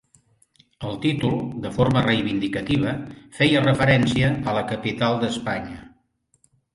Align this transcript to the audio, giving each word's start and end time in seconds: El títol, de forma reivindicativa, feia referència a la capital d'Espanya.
El 0.91 0.95
títol, 1.01 1.33
de 1.65 1.71
forma 1.75 2.01
reivindicativa, 2.07 2.93
feia 3.41 3.61
referència 3.65 4.31
a 4.53 4.57
la 4.59 4.65
capital 4.73 5.19
d'Espanya. 5.25 5.77